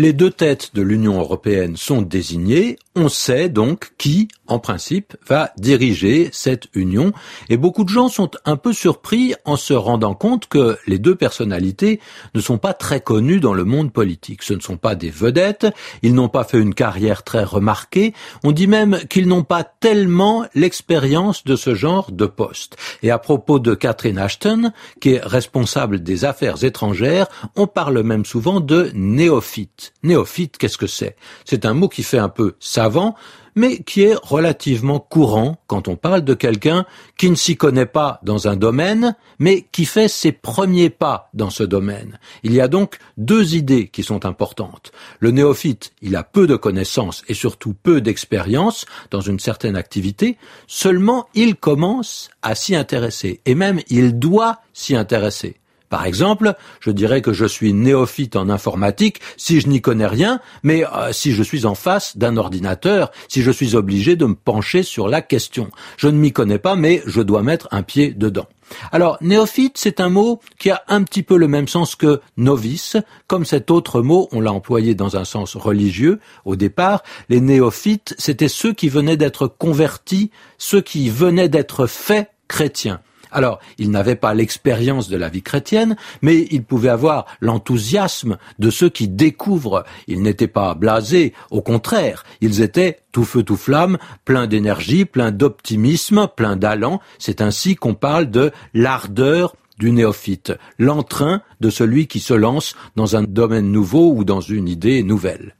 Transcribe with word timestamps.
Les 0.00 0.14
deux 0.14 0.30
têtes 0.30 0.70
de 0.72 0.80
l'Union 0.80 1.20
européenne 1.20 1.76
sont 1.76 2.00
désignées. 2.00 2.78
On 2.96 3.10
sait 3.10 3.50
donc 3.50 3.92
qui, 3.98 4.28
en 4.46 4.58
principe, 4.58 5.14
va 5.28 5.52
diriger 5.58 6.30
cette 6.32 6.68
union. 6.72 7.12
Et 7.50 7.58
beaucoup 7.58 7.84
de 7.84 7.90
gens 7.90 8.08
sont 8.08 8.30
un 8.46 8.56
peu 8.56 8.72
surpris 8.72 9.34
en 9.44 9.56
se 9.56 9.74
rendant 9.74 10.14
compte 10.14 10.48
que 10.48 10.78
les 10.86 10.98
deux 10.98 11.16
personnalités 11.16 12.00
ne 12.34 12.40
sont 12.40 12.56
pas 12.56 12.72
très 12.72 13.02
connues 13.02 13.40
dans 13.40 13.52
le 13.52 13.64
monde 13.64 13.92
politique. 13.92 14.42
Ce 14.42 14.54
ne 14.54 14.60
sont 14.60 14.78
pas 14.78 14.94
des 14.94 15.10
vedettes. 15.10 15.66
Ils 16.00 16.14
n'ont 16.14 16.30
pas 16.30 16.44
fait 16.44 16.58
une 16.58 16.72
carrière 16.72 17.22
très 17.22 17.44
remarquée. 17.44 18.14
On 18.42 18.52
dit 18.52 18.68
même 18.68 19.00
qu'ils 19.10 19.28
n'ont 19.28 19.44
pas 19.44 19.64
tellement 19.64 20.46
l'expérience 20.54 21.44
de 21.44 21.56
ce 21.56 21.74
genre 21.74 22.10
de 22.10 22.24
poste. 22.24 22.78
Et 23.02 23.10
à 23.10 23.18
propos 23.18 23.58
de 23.58 23.74
Catherine 23.74 24.16
Ashton, 24.16 24.72
qui 24.98 25.10
est 25.10 25.22
responsable 25.22 26.02
des 26.02 26.24
affaires 26.24 26.64
étrangères, 26.64 27.26
on 27.54 27.66
parle 27.66 28.02
même 28.02 28.24
souvent 28.24 28.60
de 28.60 28.90
néophyte. 28.94 29.89
Néophyte, 30.02 30.56
qu'est-ce 30.56 30.78
que 30.78 30.86
c'est? 30.86 31.16
C'est 31.44 31.66
un 31.66 31.74
mot 31.74 31.88
qui 31.88 32.02
fait 32.02 32.18
un 32.18 32.30
peu 32.30 32.56
savant, 32.58 33.16
mais 33.54 33.78
qui 33.82 34.02
est 34.02 34.14
relativement 34.22 35.00
courant 35.00 35.60
quand 35.66 35.88
on 35.88 35.96
parle 35.96 36.22
de 36.22 36.34
quelqu'un 36.34 36.86
qui 37.18 37.30
ne 37.30 37.34
s'y 37.34 37.56
connaît 37.56 37.86
pas 37.86 38.20
dans 38.22 38.48
un 38.48 38.56
domaine, 38.56 39.16
mais 39.38 39.66
qui 39.72 39.84
fait 39.84 40.08
ses 40.08 40.32
premiers 40.32 40.90
pas 40.90 41.28
dans 41.34 41.50
ce 41.50 41.62
domaine. 41.62 42.18
Il 42.42 42.54
y 42.54 42.60
a 42.60 42.68
donc 42.68 42.98
deux 43.18 43.54
idées 43.54 43.88
qui 43.88 44.02
sont 44.02 44.24
importantes. 44.24 44.92
Le 45.18 45.30
néophyte, 45.30 45.92
il 46.00 46.16
a 46.16 46.22
peu 46.22 46.46
de 46.46 46.56
connaissances 46.56 47.22
et 47.28 47.34
surtout 47.34 47.74
peu 47.74 48.00
d'expérience 48.00 48.86
dans 49.10 49.20
une 49.20 49.40
certaine 49.40 49.76
activité, 49.76 50.38
seulement 50.66 51.28
il 51.34 51.56
commence 51.56 52.30
à 52.42 52.54
s'y 52.54 52.74
intéresser, 52.74 53.40
et 53.44 53.54
même 53.54 53.80
il 53.88 54.18
doit 54.18 54.60
s'y 54.72 54.96
intéresser. 54.96 55.59
Par 55.90 56.06
exemple, 56.06 56.54
je 56.80 56.92
dirais 56.92 57.20
que 57.20 57.32
je 57.32 57.44
suis 57.44 57.74
néophyte 57.74 58.36
en 58.36 58.48
informatique 58.48 59.20
si 59.36 59.60
je 59.60 59.68
n'y 59.68 59.82
connais 59.82 60.06
rien, 60.06 60.40
mais 60.62 60.86
euh, 60.86 61.12
si 61.12 61.32
je 61.32 61.42
suis 61.42 61.66
en 61.66 61.74
face 61.74 62.16
d'un 62.16 62.36
ordinateur, 62.36 63.10
si 63.28 63.42
je 63.42 63.50
suis 63.50 63.74
obligé 63.74 64.14
de 64.14 64.24
me 64.24 64.36
pencher 64.36 64.84
sur 64.84 65.08
la 65.08 65.20
question. 65.20 65.68
Je 65.96 66.06
ne 66.06 66.16
m'y 66.16 66.32
connais 66.32 66.60
pas, 66.60 66.76
mais 66.76 67.02
je 67.06 67.20
dois 67.20 67.42
mettre 67.42 67.68
un 67.72 67.82
pied 67.82 68.12
dedans. 68.12 68.46
Alors, 68.92 69.18
néophyte, 69.20 69.78
c'est 69.78 69.98
un 69.98 70.10
mot 70.10 70.40
qui 70.60 70.70
a 70.70 70.82
un 70.86 71.02
petit 71.02 71.24
peu 71.24 71.36
le 71.36 71.48
même 71.48 71.66
sens 71.66 71.96
que 71.96 72.20
novice. 72.36 72.96
Comme 73.26 73.44
cet 73.44 73.72
autre 73.72 74.00
mot, 74.00 74.28
on 74.30 74.40
l'a 74.40 74.52
employé 74.52 74.94
dans 74.94 75.16
un 75.16 75.24
sens 75.24 75.56
religieux 75.56 76.20
au 76.44 76.54
départ. 76.54 77.02
Les 77.28 77.40
néophytes, 77.40 78.14
c'était 78.16 78.48
ceux 78.48 78.72
qui 78.72 78.88
venaient 78.88 79.16
d'être 79.16 79.48
convertis, 79.48 80.30
ceux 80.56 80.80
qui 80.80 81.10
venaient 81.10 81.48
d'être 81.48 81.86
faits 81.86 82.30
chrétiens. 82.46 83.00
Alors, 83.32 83.60
ils 83.78 83.90
n'avaient 83.90 84.16
pas 84.16 84.34
l'expérience 84.34 85.08
de 85.08 85.16
la 85.16 85.28
vie 85.28 85.42
chrétienne, 85.42 85.96
mais 86.22 86.46
ils 86.50 86.64
pouvaient 86.64 86.88
avoir 86.88 87.26
l'enthousiasme 87.40 88.38
de 88.58 88.70
ceux 88.70 88.88
qui 88.88 89.08
découvrent. 89.08 89.84
Ils 90.06 90.22
n'étaient 90.22 90.48
pas 90.48 90.74
blasés, 90.74 91.32
au 91.50 91.62
contraire, 91.62 92.24
ils 92.40 92.62
étaient 92.62 93.00
tout 93.12 93.24
feu 93.24 93.42
tout 93.42 93.56
flamme, 93.56 93.98
pleins 94.24 94.46
d'énergie, 94.46 95.04
pleins 95.04 95.32
d'optimisme, 95.32 96.28
pleins 96.36 96.56
d'allant. 96.56 97.00
C'est 97.18 97.40
ainsi 97.40 97.76
qu'on 97.76 97.94
parle 97.94 98.30
de 98.30 98.52
l'ardeur 98.74 99.54
du 99.78 99.90
néophyte, 99.92 100.52
l'entrain 100.78 101.42
de 101.60 101.70
celui 101.70 102.06
qui 102.06 102.20
se 102.20 102.34
lance 102.34 102.76
dans 102.96 103.16
un 103.16 103.22
domaine 103.22 103.72
nouveau 103.72 104.12
ou 104.12 104.24
dans 104.24 104.40
une 104.40 104.68
idée 104.68 105.02
nouvelle. 105.02 105.56